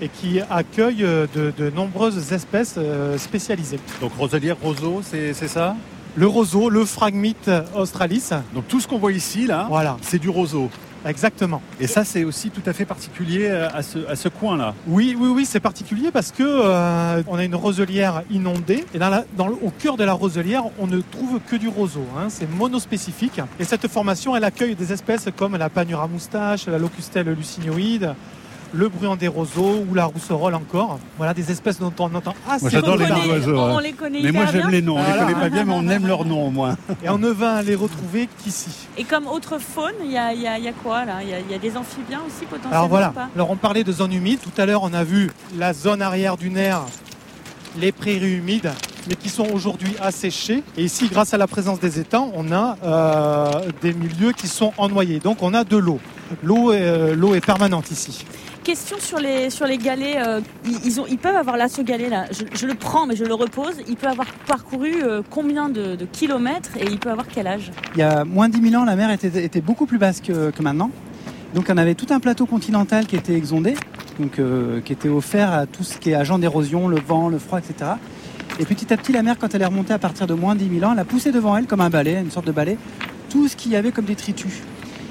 [0.00, 2.76] et qui accueille de, de nombreuses espèces
[3.18, 3.78] spécialisées.
[4.00, 5.76] Donc roselière, roseau, c'est ça?
[6.14, 10.28] Le roseau, le phragmite australis, Donc tout ce qu'on voit ici, là, voilà, c'est du
[10.28, 10.68] roseau.
[11.06, 11.62] exactement.
[11.80, 14.74] Et ça, c'est aussi tout à fait particulier euh, à ce, à ce coin-là.
[14.86, 19.08] Oui, oui, oui, c'est particulier parce que euh, on a une roselière inondée et dans
[19.08, 22.04] la- dans le- au cœur de la roselière, on ne trouve que du roseau.
[22.18, 23.40] hein, c'est monospécifique.
[23.58, 28.14] Et cette formation, elle accueille des espèces comme la panure à moustache, la locustelle lucinoïde,
[28.74, 30.98] le bruant des roseaux ou la rousserolle encore.
[31.18, 33.78] Voilà des espèces dont on entend assez Moi, j'adore On les noms connaît- d'oiseaux, On
[33.78, 33.80] hein.
[33.82, 34.94] les connaît Mais moi, j'aime les noms.
[34.96, 35.22] On les Voilà.
[35.24, 36.76] connaît pas bien, mais on aime leurs noms au moins.
[37.04, 38.70] Et on ne va les retrouver qu'ici.
[38.96, 41.22] Et comme autre faune, il y a, y y quoi là?
[41.22, 43.28] Il y, a, il y a des amphibiens aussi potentiellement Alors voilà, pas?
[43.34, 44.38] Alors on parlait de zone humide.
[44.42, 46.82] Tout à l'heure, on a vu la zone arrière du nerf,
[47.78, 48.70] les prairies humides,
[49.08, 50.62] mais qui sont aujourd'hui asséchées.
[50.76, 54.72] Et ici, grâce à la présence des étangs, on a euh, des milieux qui sont
[54.78, 55.18] ennoyés.
[55.18, 55.98] Donc on a de l'eau.
[56.42, 58.24] L'eau est, euh, l'eau est permanente ici.
[58.64, 60.16] Question sur les, sur les galets.
[60.24, 62.26] euh, ils, ils ont, ils peuvent avoir là ce galet là.
[62.30, 63.74] Je, je le prends mais je le repose.
[63.88, 67.72] Il peut avoir parcouru euh, combien de, de kilomètres et il peut avoir quel âge?
[67.94, 70.20] Il y a moins de 10 000 ans, la mer était, était beaucoup plus basse
[70.20, 70.90] que, que maintenant.
[71.54, 73.74] Donc on avait tout un plateau continental qui était exondé,
[74.18, 77.38] donc, euh, qui était offert à tout ce qui est agent d'érosion, le vent, le
[77.38, 77.90] froid, etc.
[78.58, 80.60] Et petit à petit, la mer, quand elle est remontée à partir de moins de
[80.60, 82.76] 10 000 ans, elle a poussé devant elle comme un balai, une sorte de balai,
[83.30, 84.60] tout ce qu'il y avait comme détritus.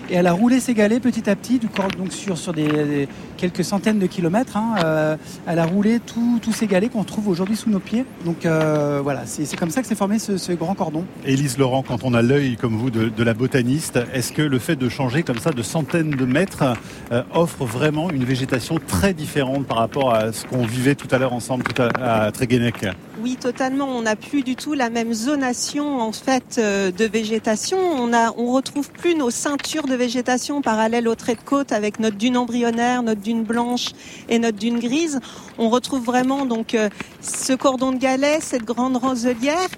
[0.10, 3.98] Et elle a roulé ses galets petit à petit, donc sur, sur des, quelques centaines
[3.98, 4.58] de kilomètres.
[4.58, 5.16] hein, euh,
[5.48, 8.04] elle a roulé tous ces galets qu'on trouve aujourd'hui sous nos pieds.
[8.26, 11.06] Donc euh, voilà, c'est comme ça que s'est formé ce, grand cordon.
[11.26, 14.60] Élise Laurent, quand on a l'œil comme vous de, de la botaniste, est-ce que le
[14.60, 16.66] fait de changer comme ça de centaines de mètres
[17.14, 21.20] euh, offre vraiment une végétation très différente par rapport à ce qu'on vivait tout à
[21.20, 22.86] l'heure ensemble tout à, à Tréguenec
[23.22, 23.86] Oui, totalement.
[23.86, 27.78] On n'a plus du tout la même zonation en fait euh, de végétation.
[27.78, 32.00] On a, on retrouve plus nos ceintures de végétation parallèles au trait de côte avec
[32.00, 33.90] notre dune embryonnaire, notre dune blanche
[34.28, 35.20] et notre dune grise.
[35.60, 36.90] On retrouve vraiment donc euh,
[37.22, 39.70] ce cordon de galets, cette grande roselière.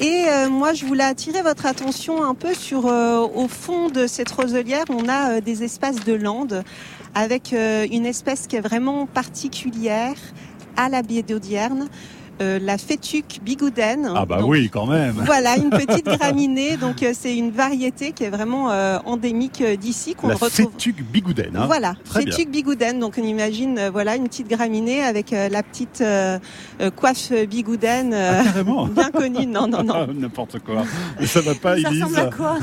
[0.00, 4.30] Et euh, moi, je voulais attirer votre attention un peu sur, au fond de cette
[4.30, 6.64] roselière, on a des espaces de landes
[7.14, 10.16] avec une espèce qui est vraiment particulière
[10.76, 11.88] à la baie d'Audierne
[12.40, 14.10] euh, la fétuque bigouden.
[14.14, 15.14] Ah bah Donc, oui, quand même.
[15.24, 16.76] Voilà, une petite graminée.
[16.76, 20.50] Donc euh, c'est une variété qui est vraiment euh, endémique d'ici qu'on La retrouve.
[20.72, 21.56] fétuque bigouden.
[21.56, 21.64] hein.
[21.66, 22.32] Voilà, Très bien.
[22.34, 22.98] fétuque bigouden.
[23.00, 26.02] Donc on imagine euh, voilà une petite graminée avec euh, la petite
[26.96, 28.86] coiffe bigouden euh, Ah, carrément.
[28.88, 29.46] bien connue.
[29.46, 30.06] Non, non, non.
[30.14, 30.84] N'importe quoi.
[31.18, 32.02] Mais ça va pas, Ça Elise.
[32.04, 32.58] ressemble à quoi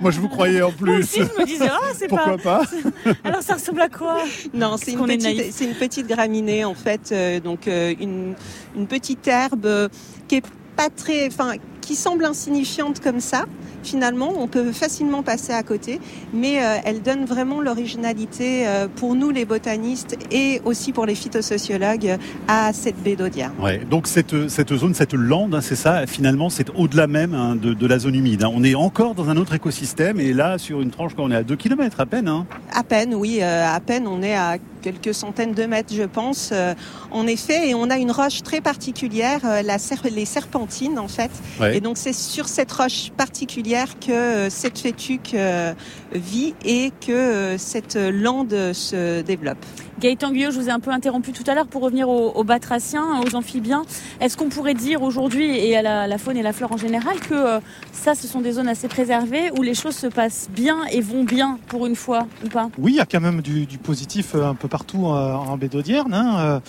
[0.00, 0.98] Moi, je vous croyais en Moi plus.
[1.00, 2.60] aussi, je me disais, ah, c'est Pourquoi pas?
[2.60, 4.18] pas Alors, ça ressemble à quoi?
[4.54, 8.34] Non, c'est une, petite- une petite graminée en fait, euh, donc euh, une,
[8.76, 9.88] une petite herbe euh,
[10.28, 10.44] qui est
[10.76, 13.44] pas très, enfin, qui semble insignifiante comme ça.
[13.82, 16.00] Finalement, on peut facilement passer à côté,
[16.32, 21.14] mais euh, elle donne vraiment l'originalité euh, pour nous les botanistes et aussi pour les
[21.14, 22.16] phytosociologues
[22.48, 23.52] à cette baie d'Audierne.
[23.60, 27.56] Ouais, donc cette, cette zone, cette lande, hein, c'est ça, finalement, c'est au-delà même hein,
[27.56, 28.42] de, de la zone humide.
[28.44, 28.50] hein.
[28.54, 31.36] On est encore dans un autre écosystème et là, sur une tranche, quand on est
[31.36, 32.28] à 2 km à peine.
[32.28, 32.46] Hein.
[32.72, 34.06] À peine, oui, euh, à peine.
[34.06, 36.50] On est à quelques centaines de mètres, je pense.
[36.52, 36.74] euh,
[37.10, 39.76] en effet, et on a une roche très particulière, euh, la
[40.10, 41.30] les serpentines, en fait.
[41.60, 41.76] Ouais.
[41.76, 45.72] Et donc, c'est sur cette roche particulière que euh, cette fétuque euh,
[46.12, 49.64] vit et que euh, cette lande se développe.
[49.98, 52.44] Gaëtan Guyot, je vous ai un peu interrompu tout à l'heure pour revenir aux, aux
[52.44, 53.84] batraciens, aux amphibiens.
[54.20, 57.18] Est-ce qu'on pourrait dire aujourd'hui, et à la, la faune et la flore en général,
[57.20, 57.60] que euh,
[57.92, 61.24] ça, ce sont des zones assez préservées où les choses se passent bien et vont
[61.24, 62.68] bien pour une fois ou pas?
[62.78, 65.68] Oui, il y a quand même du, du positif un peu partout euh, en baie
[65.68, 66.12] d'Audierne.
[66.12, 66.60] hein.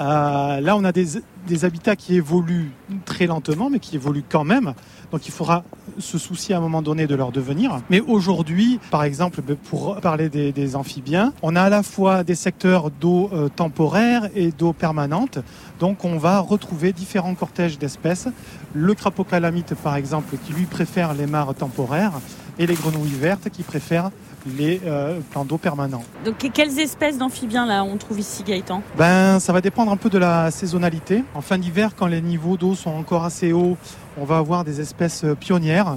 [0.00, 1.06] Euh, là, on a des,
[1.46, 2.72] des habitats qui évoluent
[3.04, 4.74] très lentement, mais qui évoluent quand même.
[5.12, 5.64] Donc, il faudra
[5.98, 7.80] se soucier à un moment donné de leur devenir.
[7.90, 12.34] Mais aujourd'hui, par exemple, ben, pour parler des, amphibiens, on a à la fois des
[12.34, 15.38] secteurs d'eau euh, temporaire et d'eau permanente.
[15.78, 18.28] Donc, on va retrouver différents cortèges d'espèces.
[18.72, 22.12] Le crapaud calamite, par exemple, qui lui préfère les mares temporaires,
[22.58, 24.10] et les grenouilles vertes qui préfèrent
[24.58, 26.04] les euh, plans d'eau permanents.
[26.24, 28.82] Donc, que- quelles espèces d'amphibiens là on trouve ici, Gaëtan?
[28.98, 31.24] Ben, ça va dépendre un peu de la saisonnalité.
[31.34, 33.76] En fin d'hiver, quand les niveaux d'eau sont encore assez hauts,
[34.18, 35.96] on va avoir des espèces euh, pionnières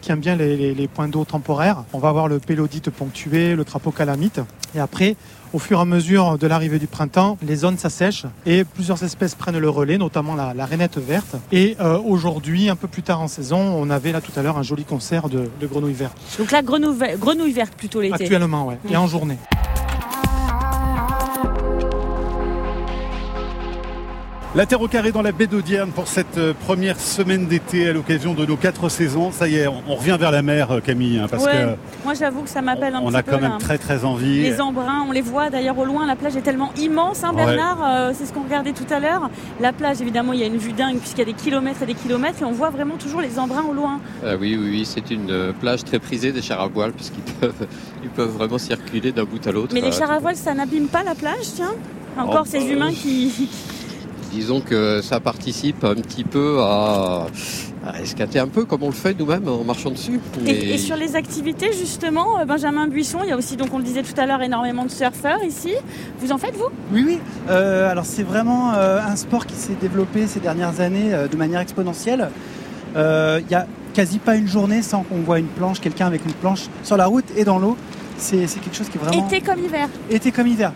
[0.00, 1.84] qui aiment bien les, les- les points d'eau temporaires.
[1.92, 4.40] On va avoir le pélodite ponctué, le crapaud calamite.
[4.74, 5.14] Et après,
[5.54, 9.36] au fur et à mesure de l'arrivée du printemps, les zones s'assèchent et plusieurs espèces
[9.36, 11.36] prennent le relais, notamment la, la rainette verte.
[11.52, 14.58] Et euh, aujourd'hui, un peu plus tard en saison, on avait là tout à l'heure
[14.58, 16.18] un joli concert de, de grenouilles vertes.
[16.38, 18.24] Donc là, grenouille, grenouille verte plutôt l'été.
[18.24, 18.78] Actuellement, ouais.
[18.90, 19.38] Et en journée.
[24.56, 27.92] La Terre au carré dans la baie d'Audierne pour cette euh, première semaine d'été à
[27.92, 29.32] l'occasion de nos quatre saisons.
[29.32, 32.14] Ça y est, on, on revient vers la mer, euh, Camille, hein, parce Ouais, moi
[32.14, 33.58] j'avoue que ça m'appelle un on petit a peu quand même là.
[33.58, 34.42] très très envie.
[34.42, 37.46] Les embruns, on les voit d'ailleurs au loin, la plage est tellement immense, hein, Ouais.
[37.46, 39.28] Bernard, euh, c'est ce qu'on regardait tout à l'heure.
[39.60, 41.86] La plage, évidemment, il y a une vue dingue puisqu'il y a des kilomètres et
[41.86, 43.98] des kilomètres et on voit vraiment toujours les embruns au loin.
[44.22, 47.66] Oui, oui, oui, c'est une plage très prisée des chars à voile puisqu'ils peuvent,
[48.04, 49.74] ils peuvent vraiment circuler d'un bout à l'autre.
[49.74, 51.74] Mais les chars à voile, ça n'abîme pas la plage, tiens
[52.16, 53.48] Encore Oh, ces bah, humains qui...
[54.34, 57.26] Disons que ça participe un petit peu à,
[57.86, 60.18] à escater un peu comme on le fait nous-mêmes en marchant dessus.
[60.40, 63.68] Et, Mais- et sur les activités, justement, euh, Benjamin Buisson, il y a aussi, donc
[63.72, 65.70] on le disait tout à l'heure, énormément de surfeurs ici.
[66.18, 66.68] Vous en faites, vous?
[66.92, 67.18] Oui, oui.
[67.48, 71.36] Euh, alors c'est vraiment euh, un sport qui s'est développé ces dernières années euh, de
[71.36, 72.28] manière exponentielle.
[72.96, 76.24] Euh, Il n'y a quasi pas une journée sans qu'on voit une planche, quelqu'un avec
[76.26, 77.76] une planche sur la route et dans l'eau.
[78.16, 79.88] C'est c'est quelque chose qui est vraiment Été comme hiver.
[80.10, 80.72] été comme hiver.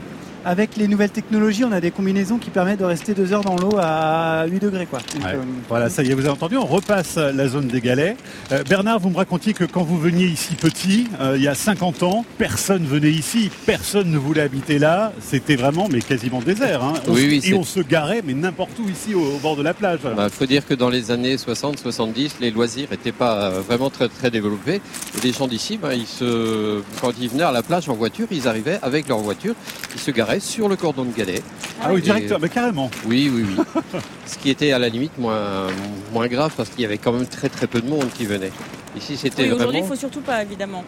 [0.50, 3.56] Avec les nouvelles technologies, on a des combinaisons qui permettent de rester deux heures dans
[3.56, 4.86] l'eau à 8 degrés.
[4.86, 5.00] Quoi.
[5.14, 5.32] Donc, Ouais.
[5.34, 8.16] euh, Voilà, ça y est, vous avez entendu, on repasse la zone des galets.
[8.50, 11.54] Euh, Bernard, vous me racontiez que quand vous veniez ici petit, euh, il y a
[11.54, 15.12] 50 ans, personne venait ici, personne ne voulait habiter là.
[15.20, 16.82] C'était vraiment, mais quasiment désert.
[16.82, 16.94] Hein.
[17.06, 19.54] On Oui, se- oui, et on se garait, mais n'importe où ici, au, au bord
[19.54, 20.00] de la plage.
[20.02, 24.08] Il Bah, faut dire que dans les années 60-70, les loisirs n'étaient pas vraiment très,
[24.08, 24.80] très développés.
[25.14, 28.28] Et les gens d'ici, bah, ils se, quand ils venaient à la plage en voiture,
[28.30, 29.54] ils arrivaient avec leur voiture,
[29.94, 31.42] ils se garaient sur le cordon de galets.
[31.82, 32.90] Ah oui, directeur, mais carrément.
[33.06, 33.64] Oui, oui, oui.
[34.26, 35.66] Ce qui était à la limite moins,
[36.12, 38.50] moins grave parce qu'il y avait quand même très très peu de monde qui venait.
[38.96, 39.84] Ici, c'était Oui, aujourd'hui, vraiment...
[39.84, 40.84] il faut surtout pas, évidemment.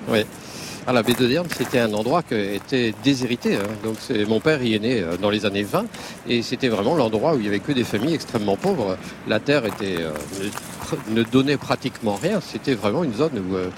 [0.87, 3.57] À la baie de Derne, c'était un endroit qui était déshérité.
[3.57, 3.69] hein.
[3.85, 5.85] Donc c'est mon père y est né euh, dans les années 20
[6.27, 8.97] et c'était vraiment l'endroit où il y avait que des familles extrêmement pauvres.
[9.29, 10.11] La terre était euh,
[11.11, 12.41] ne, donnait pratiquement rien.
[12.41, 13.69] C'était vraiment une zone où euh,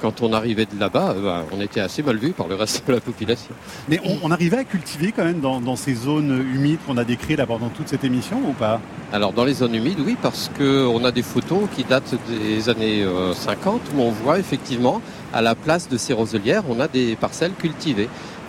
[0.00, 2.86] quand on arrivait de là-bas, euh, ben, on était assez mal vu par le reste
[2.86, 3.54] de la population.
[3.88, 7.04] Mais on, on arrivait à cultiver quand même dans, dans ces zones humides qu'on a
[7.04, 8.80] décrites là pendant toute cette émission ou pas?
[9.12, 13.02] Alors dans les zones humides, oui, parce qu'on a des photos qui datent des années
[13.02, 15.00] euh, 50 où on voit effectivement
[15.32, 18.08] à la place de ces roselières, on a des parcelles cultivées.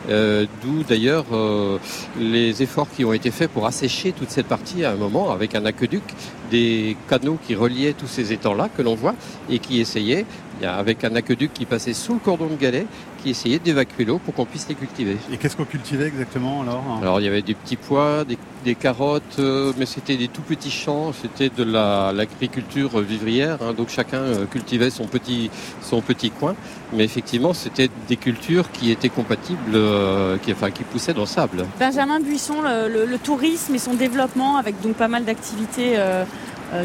[0.09, 1.77] Euh, D'où d'ailleurs euh,
[2.17, 5.55] les efforts qui ont été faits pour assécher toute cette partie à un moment avec
[5.55, 6.03] un aqueduc,
[6.49, 9.15] des canaux qui reliaient tous ces étangs-là que l'on voit
[9.49, 10.25] et qui essayaient,
[10.63, 12.87] avec un aqueduc qui passait sous le cordon de galets,
[13.27, 15.17] qui essayaient d'évacuer l'eau pour qu'on puisse les cultiver.
[15.33, 18.73] Et qu'est-ce qu'on cultivait exactement alors Alors il y avait des petits pois, des, des
[18.75, 23.89] carottes, euh, mais c'était des tout petits champs, c'était de la- l'agriculture vivrière, hein, donc
[23.89, 25.49] chacun euh, cultivait son petit,
[25.81, 26.55] son petit coin.
[26.93, 31.25] Mais effectivement, c'était des cultures qui étaient compatibles, euh, qui, enfin, qui poussaient dans le
[31.27, 31.65] sable.
[31.79, 36.23] Benjamin Buisson, le, le- le tourisme et son développement avec donc pas mal d'activités euh,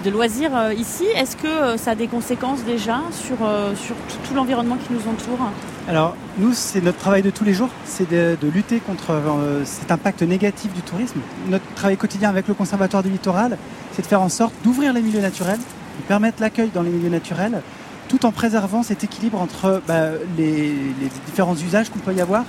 [0.05, 3.37] de loisirs ici, est-ce que ça a des conséquences déjà sur,
[3.77, 5.51] sur tout, tout l'environnement qui nous entoure?
[5.89, 9.63] Alors, nous, c'est notre travail de tous les jours, c'est de, de lutter contre euh,
[9.65, 11.19] cet impact négatif du tourisme.
[11.49, 13.59] Notre travail quotidien avec le Conservatoire du Littoral,
[13.93, 17.11] c'est de faire en sorte d'ouvrir les milieux naturels, de permettre l'accueil dans les milieux
[17.11, 17.63] naturels,
[18.09, 22.45] tout en préservant cet équilibre entre bah, les, les différents usages qu'on peut y avoir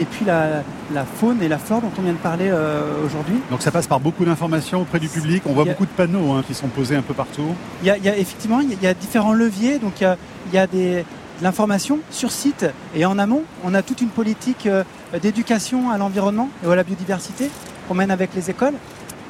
[0.00, 0.62] et puis la,
[0.94, 3.34] la faune et la flore dont on vient de parler euh, aujourd'hui.
[3.50, 5.42] Donc ça passe par beaucoup d'informations auprès du public.
[5.44, 7.42] On voit a- beaucoup de panneaux hein, qui sont posés un peu partout.
[7.82, 9.80] Il y a, il y a- effectivement, il y a- différents leviers.
[9.80, 11.04] Donc, il y a, il y a des, de
[11.42, 13.42] l'information sur site et en amont.
[13.64, 14.84] On a toute une politique euh,
[15.20, 17.50] d'éducation à l'environnement et à la biodiversité
[17.86, 18.74] qu'on mène avec les écoles,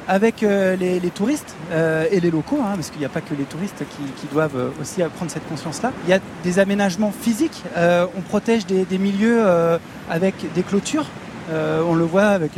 [0.07, 3.33] avec euh, les, touristes euh, et les locaux, hein, parce qu'il n'y a pas que
[3.33, 5.91] les touristes qui, doivent aussi prendre cette conscience-là.
[6.05, 7.63] Il y a des aménagements physiques.
[7.75, 9.43] On protège des, milieux
[10.09, 11.05] avec des clôtures.
[11.51, 12.51] On le voit avec.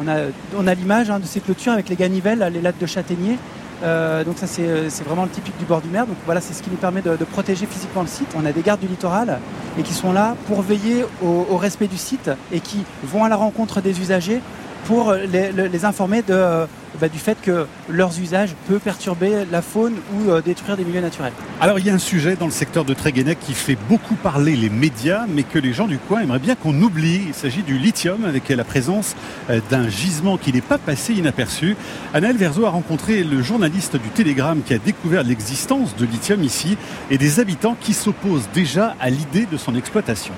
[0.00, 2.86] On a, on a l'image hein, de ces clôtures avec les ganivelles, les lattes de
[2.86, 3.36] châtaigniers.
[3.82, 6.06] Euh, donc ça c'est euh, c'est vraiment le typique du bord du mer.
[6.06, 8.28] Donc voilà, c'est ce qui nous permet de, protéger physiquement le site.
[8.36, 9.40] On a des gardes du littoral
[9.78, 13.36] et qui sont là pour veiller au respect du site et qui vont à la
[13.36, 14.40] rencontre des usagers
[14.86, 16.66] pour les, informer euh,
[17.00, 21.00] bah, du fait que leurs usages peuvent perturber la faune ou euh, détruire des milieux
[21.00, 21.32] naturels.
[21.60, 24.56] Alors il y a un sujet dans le secteur de Tréguenec qui fait beaucoup parler
[24.56, 27.22] les médias, mais que les gens du coin aimeraient bien qu'on oublie.
[27.28, 29.16] Il s'agit du lithium, avec la présence
[29.50, 31.76] euh, d'un gisement qui n'est pas passé inaperçu.
[32.14, 36.76] Anaël Verzo a rencontré le journaliste du Télégramme qui a découvert l'existence de lithium ici
[37.10, 40.34] et des habitants qui s'opposent déjà à l'idée de son exploitation.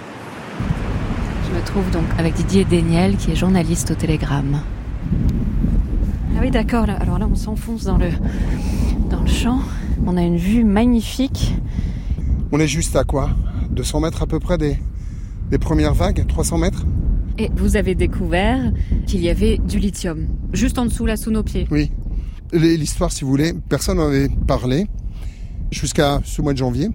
[1.65, 4.61] Trouve donc avec Didier Déniel, qui est journaliste au Télégramme.
[6.37, 6.87] Ah oui, d'accord.
[6.89, 8.11] Alors là, on s'enfonce dans le,
[9.11, 9.59] dans le champ.
[10.07, 11.55] On a une vue magnifique.
[12.53, 13.31] On est juste à quoi?
[13.71, 14.79] 200 mètres à peu près des,
[15.51, 16.25] des premières vagues?
[16.29, 16.87] 300 mètres?
[17.39, 18.73] Et vous avez découvert
[19.07, 21.67] qu'il y avait du lithium, juste en dessous, là, sous nos pieds.
[21.73, 21.91] Oui.
[22.53, 24.87] L'histoire, si vous voulez, personne n'en avait parlé
[25.73, 26.91] jusqu'à ce mois de janvier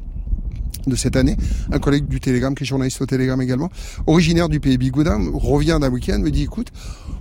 [0.90, 1.38] de cette année.
[1.72, 3.70] Un collègue du Télégramme, qui est journaliste au Télégramme également,
[4.08, 6.72] originaire du pays Bigoudin, revient d'un week-end, me dit, écoute,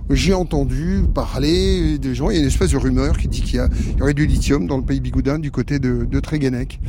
[0.09, 3.55] j'ai entendu parler des gens, il y a une espèce de rumeur qui dit qu'il
[3.61, 6.79] y, y aurait du lithium dans le pays Bigoudin du côté de, de Tréguenec.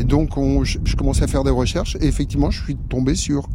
[0.00, 3.14] Et donc, on- je, je commençais à faire des recherches et effectivement, je suis tombé
[3.14, 3.48] sur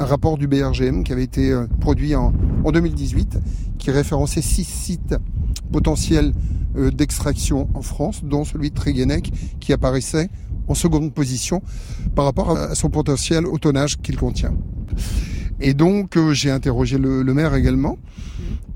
[0.00, 2.32] un rapport du BRGM qui avait été euh, produit en,
[2.64, 3.38] en 2018,
[3.78, 5.14] qui référençait six sites
[5.72, 6.32] potentiels
[6.76, 10.28] euh, d'extraction en France, dont celui de Tréguenec, qui apparaissait
[10.68, 11.62] en seconde position
[12.14, 14.54] par rapport à son potentiel au tonnage qu'il contient.
[15.60, 17.98] Et donc, euh, j'ai interrogé le, le maire également.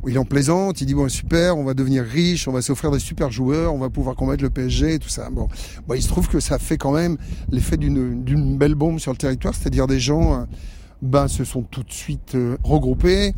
[0.09, 2.99] Il en plaisante, il dit bon super, on va devenir riche, on va s'offrir des
[2.99, 5.31] super joueurs, on va pouvoir combattre le PSG et tout ça.
[5.31, 5.47] Bon,
[5.87, 7.19] bon il se trouve que ça fait quand même
[7.53, 10.45] l'effet d'une d'une belle bombe sur le territoire, c'est-à-dire des gens euh,
[11.03, 13.33] ben, se sont tout de suite euh, regroupés.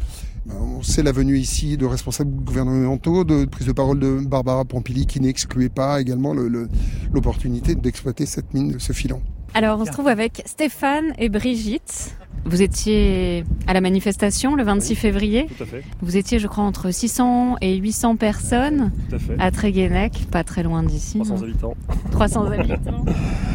[0.47, 4.65] Ben, On sait la venue ici de responsables gouvernementaux, de prise de parole de Barbara
[4.65, 6.69] Pompili qui n'excluait pas également le- le-
[7.13, 9.23] l'opportunité d'exploiter cette mine, ce filon.
[9.55, 12.17] Alors, on se trouve avec Stéphane et Brigitte.
[12.45, 15.47] Vous étiez à la manifestation le 26 février.
[15.57, 19.37] Tout à fait, Vous étiez, je crois, entre 600 et 800 personnes tout à fait.
[19.39, 21.15] à Tréguenec, pas très loin d'ici.
[21.21, 21.75] 300 non habitants.
[22.11, 23.05] 300 habitants.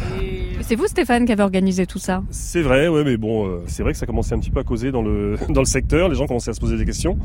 [0.70, 2.22] C'est vous, Stéphane, qui avez organisé tout ça?
[2.30, 4.62] C'est vrai, ouais, mais bon, euh, c'est vrai que ça commençait un petit peu à
[4.62, 6.08] causer dans le, dans le secteur.
[6.08, 7.18] Les gens commençaient à se poser des questions.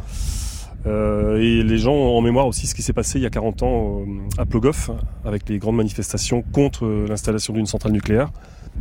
[0.87, 3.29] Euh, et les gens ont en mémoire aussi ce qui s'est passé il y a
[3.29, 4.89] 40 ans euh, à Plogoff,
[5.23, 8.31] avec les grandes manifestations contre l'installation d'une centrale nucléaire.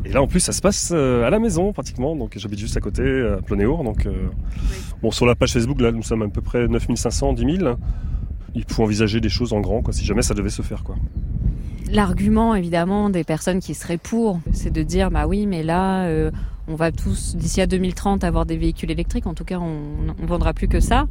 [0.06, 2.16] Et là, en plus, ça se passe à la maison, pratiquement.
[2.16, 3.84] Donc, j'habite juste à côté, à Plonéour.
[3.84, 4.08] Donc,
[5.02, 7.76] bon, sur la page Facebook, là, nous sommes à peu près 9500, 10 000.
[8.54, 10.96] Il faut envisager des choses en grand, quoi, si jamais ça devait se faire, quoi.
[11.94, 16.30] L'argument, évidemment, des personnes qui seraient pour, c'est de dire, bah oui, mais là, euh,
[16.66, 19.28] on va tous, d'ici à 2030, avoir des véhicules électriques.
[19.28, 21.06] En tout cas, on ne vendra plus que ça.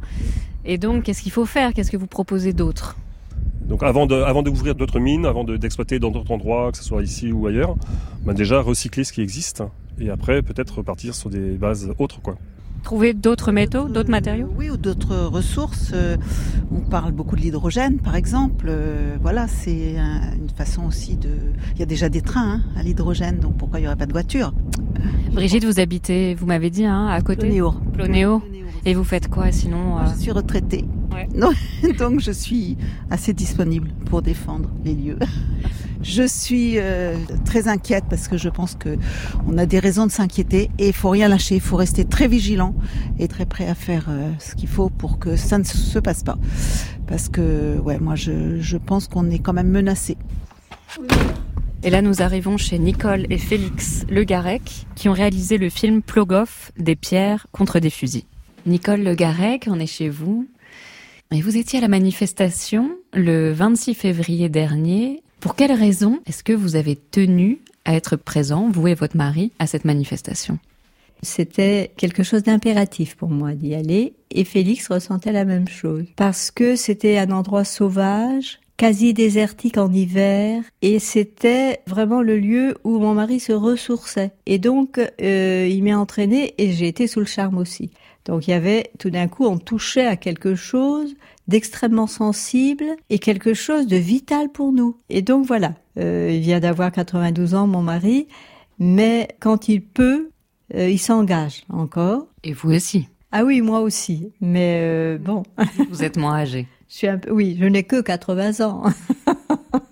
[0.66, 1.72] Et donc, qu'est-ce qu'il faut faire?
[1.72, 2.96] Qu'est-ce que vous proposez d'autre?
[3.66, 7.02] Donc avant avant d'ouvrir d'autres mines, avant de- d'exploiter dans d'autres endroits, que ce soit
[7.02, 7.76] ici ou ailleurs,
[8.26, 9.62] bah déjà recycler ce qui existe
[9.98, 12.36] et après peut-être repartir sur des bases autres quoi.
[12.84, 14.48] Trouver d'autres métaux, d'autres matériaux?
[14.58, 15.90] Oui, ou d'autres ressources.
[15.94, 16.16] Euh,
[16.70, 18.66] On parle beaucoup de l'hydrogène, par exemple.
[18.68, 21.28] Euh, Voilà, c'est un- une façon aussi de.
[21.74, 24.06] Il y a déjà des trains hein, à l'hydrogène, donc pourquoi il n'y aurait pas
[24.06, 24.52] de voiture?
[25.32, 27.40] Brigitte, vous habitez, vous m'avez dit, hein, à côté?
[27.46, 27.80] Plonéour.
[27.92, 28.42] Plonéo.
[28.84, 30.02] Et vous faites quoi sinon euh?
[30.14, 30.84] Je suis retraitée.
[31.98, 32.76] Donc je suis
[33.10, 35.18] assez disponible pour défendre les lieux.
[36.02, 38.98] Je suis euh, très inquiète parce que je pense que
[39.48, 42.28] on a des raisons de s'inquiéter et il faut rien lâcher, il faut rester très
[42.28, 42.74] vigilant
[43.18, 46.22] et très prêt à faire euh, ce qu'il faut pour que ça ne se passe
[46.22, 46.36] pas.
[47.06, 50.18] Parce que ouais, moi je, je pense qu'on est quand même menacé.
[51.82, 56.00] Et là, nous arrivons chez Nicole et Félix Le Garec, qui ont réalisé le film
[56.00, 58.24] Plogoff, des pierres contre des fusils.
[58.64, 60.48] Nicole Le Garec, on est chez vous.
[61.42, 65.22] Vous étiez à la manifestation le 26 février dernier.
[65.40, 69.50] Pour quelle raison est-ce que vous avez tenu à être présent, vous et votre mari,
[69.58, 70.58] à cette manifestation?
[71.22, 76.50] C'était quelque chose d'impératif pour moi d'y aller et Félix ressentait la même chose parce
[76.50, 82.98] que c'était un endroit sauvage, quasi désertique en hiver et c'était vraiment le lieu où
[82.98, 87.26] mon mari se ressourçait et donc euh, il m'a entraîné et j'ai été sous le
[87.26, 87.90] charme aussi.
[88.24, 91.14] Donc il y avait tout d'un coup on touchait à quelque chose
[91.48, 94.96] d'extrêmement sensible et quelque chose de vital pour nous.
[95.10, 98.28] Et donc voilà, euh, il vient d'avoir 92 ans mon mari,
[98.78, 100.30] mais quand il peut,
[100.74, 102.26] euh, il s'engage encore.
[102.42, 105.42] Et vous aussi Ah oui, moi aussi, mais euh, bon.
[105.90, 106.66] Vous êtes moins âgé.
[106.88, 108.84] Je suis un peu, oui, je n'ai que 80 ans.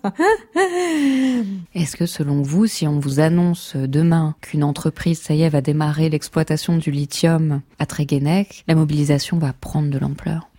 [1.75, 5.61] Est-ce que selon vous, si on vous annonce demain qu'une entreprise, ça y est, va
[5.61, 10.49] démarrer l'exploitation du lithium à Tréguenec, la mobilisation va prendre de l'ampleur?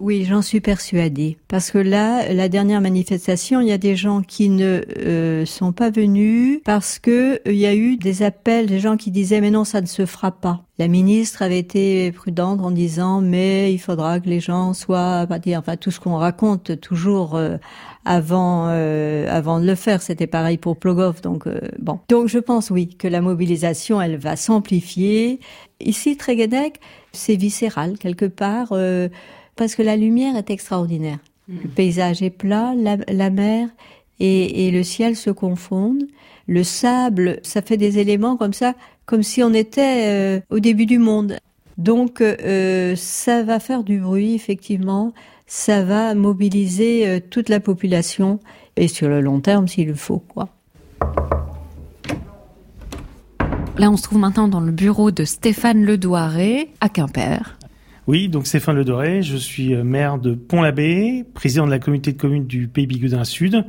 [0.00, 1.36] Oui, j'en suis persuadée.
[1.46, 5.72] Parce que là, la dernière manifestation, il y a des gens qui ne euh, sont
[5.72, 9.42] pas venus parce que euh, il y a eu des appels des gens qui disaient
[9.42, 10.64] mais non, ça ne se fera pas.
[10.78, 15.76] La ministre avait été prudente en disant mais il faudra que les gens soient, enfin
[15.76, 17.58] tout ce qu'on raconte toujours euh,
[18.06, 20.00] avant avant de le faire.
[20.00, 21.20] C'était pareil pour Plogov.
[21.20, 21.44] Donc
[21.78, 22.00] bon.
[22.08, 25.40] Donc je pense oui que la mobilisation elle va s'amplifier.
[25.80, 26.80] Ici, Tréguedec,
[27.12, 28.72] c'est viscéral quelque part
[29.60, 31.18] parce que la lumière est extraordinaire.
[31.46, 33.68] Le paysage est plat, la, mer
[34.18, 36.06] et, le ciel se confondent.
[36.46, 38.72] Le sable, ça fait des éléments comme ça,
[39.04, 41.36] comme si on était euh, au début du monde.
[41.76, 45.12] Donc euh, ça va faire du bruit, effectivement.
[45.46, 48.40] Ça va mobiliser euh, toute la population
[48.76, 50.48] et sur le long terme s'il le faut, quoi.
[53.76, 57.59] Là, on se trouve maintenant dans le bureau de Stéphane Ledouaré à Quimper.
[58.06, 62.12] Oui, donc Stéphane Le Doré, je suis euh, maire de Pont-l'Abbé, président de la communauté
[62.12, 63.64] de communes du Pays Bigoudin Sud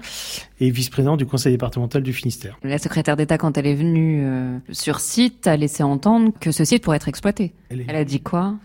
[0.60, 2.58] et vice-président du conseil départemental du Finistère.
[2.64, 6.64] La secrétaire d'État, quand elle est venue euh, sur site, a laissé entendre que ce
[6.64, 7.54] site pourrait être exploité.
[7.70, 8.56] Elle, a dit quoi?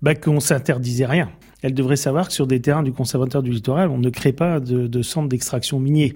[0.00, 1.28] Bah, Qu'on s'interdisait rien
[1.62, 4.60] elle devrait savoir que sur des terrains du conservateur du littoral, on ne crée pas
[4.60, 6.14] de, centre d'extraction minier.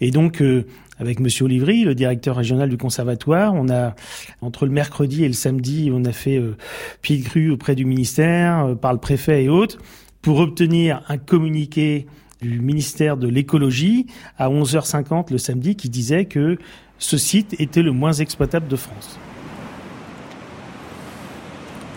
[0.00, 0.66] Et donc, euh,
[0.98, 3.94] avec Monsieur Olivry, le directeur régional du conservatoire, on a
[4.40, 6.56] entre le mercredi et le samedi, on a fait euh,
[7.02, 9.78] pied de crue auprès du ministère, euh, par le préfet et autres,
[10.22, 12.06] pour obtenir un communiqué
[12.40, 14.06] du ministère de l'écologie
[14.38, 16.58] à 11h50 le samedi qui disait que
[16.98, 19.18] ce site était le moins exploitable de France.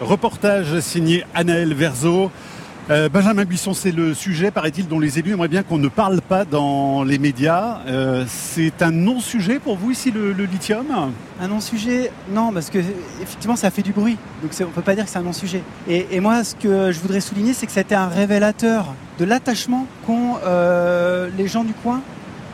[0.02, 2.32] Reportage signé Anaël Verzo.
[2.90, 6.22] Euh, Benjamin Buisson, c'est le sujet, paraît-il, dont les élus aimeraient bien qu'on ne parle
[6.22, 7.82] pas dans les médias.
[7.86, 10.88] Euh, c'est un non-sujet pour vous ici, le, lithium?
[11.40, 12.12] Un non-sujet?
[12.32, 12.80] Non, parce que
[13.22, 14.18] effectivement, ça fait du bruit.
[14.42, 15.62] Donc on ne peut pas dire que c'est un non-sujet.
[15.88, 20.38] Et, moi, ce que je voudrais souligner, c'est que c'était un révélateur de l'attachement qu'ont
[20.44, 22.02] euh, les gens du coin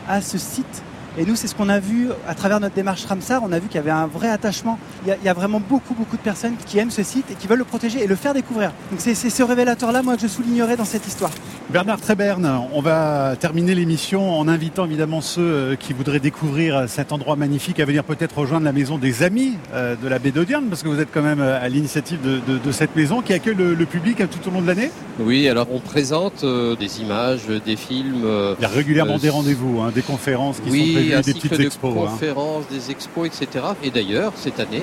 [0.06, 0.82] à ce site
[1.18, 3.42] et nous, c'est ce qu'on a vu à travers notre démarche Ramsar.
[3.42, 4.78] On a vu qu'il y avait un vrai attachement.
[5.06, 7.58] Il y, a, vraiment beaucoup, beaucoup de personnes qui aiment ce site et qui veulent
[7.58, 8.72] le protéger et le faire découvrir.
[8.90, 11.30] Donc c'est ce révélateur-là, moi, que je soulignerai dans cette histoire.
[11.68, 17.10] Bernard Tréberne, on va terminer l'émission en invitant évidemment ceux euh, qui voudraient découvrir cet
[17.10, 20.66] endroit magnifique à venir peut-être rejoindre la maison des amis euh, de la baie d'Audierne,
[20.68, 23.86] parce que vous êtes quand même euh, à l'initiative de, cette maison qui accueille le,
[23.86, 24.90] public tout au long de l'année.
[25.18, 28.26] Oui, alors on présente des images, des films.
[28.58, 31.94] Il y a régulièrement des rendez-vous, hein, des conférences qui sont prévues, des petites expos.
[31.94, 32.04] Des hein.
[32.10, 33.64] conférences, des expos, etc.
[33.82, 34.82] Et d'ailleurs, cette année,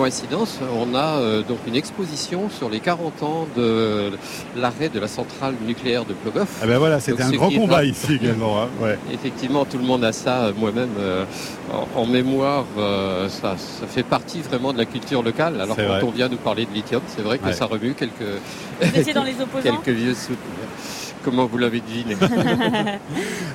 [0.00, 4.12] coïncidence, on a euh, donc une exposition sur les 40 ans de
[4.56, 6.48] l'arrêt de la centrale nucléaire de Plogoff.
[6.62, 8.62] Ah ben voilà, c'était un grand combat ici également.
[8.62, 8.68] Hein,
[9.12, 10.44] Effectivement, tout le monde a ça.
[10.44, 11.24] Euh, moi-même, euh,
[11.94, 12.64] en, mémoire,
[13.28, 13.56] ça,
[13.88, 15.60] fait partie vraiment de la culture locale.
[15.60, 18.40] Alors quand on vient nous parler de lithium, c'est vrai que ça remue quelques,
[18.80, 20.40] quelques vieux souvenirs
[21.22, 22.16] comment vous l'avez deviné.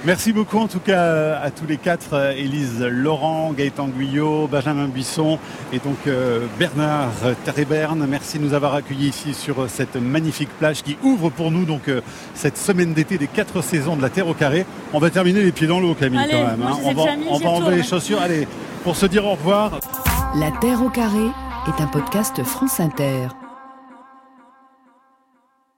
[0.06, 5.40] Merci beaucoup en tout cas à tous les quatre, Élise Laurent, Gaëtan Guyot, Benjamin Buisson
[5.74, 7.12] et donc euh, Bernard
[7.44, 8.06] Terreberne.
[8.08, 11.88] Merci de nous avoir accueillis ici sur cette magnifique plage qui ouvre pour nous donc
[11.88, 12.02] euh,
[12.34, 14.66] cette semaine d'été des quatre saisons de la Terre au carré.
[14.94, 16.64] On va terminer les pieds dans l'eau Camille quand même.
[16.64, 16.78] Hein.
[16.84, 18.22] On va, on va enlever les chaussures.
[18.22, 18.48] Allez,
[18.84, 19.80] pour se dire au revoir.
[20.36, 21.28] La Terre au carré
[21.68, 23.28] est un podcast France Inter.